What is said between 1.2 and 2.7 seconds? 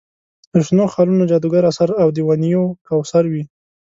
جادوګر اثر او د ونیو